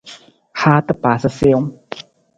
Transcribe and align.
Haata 0.61 0.93
paasa 1.01 1.29
siwung. 1.37 1.69